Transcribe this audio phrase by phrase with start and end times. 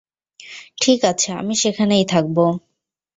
[0.81, 2.37] ঠিক আছে, আমি সেখানেই থাকব।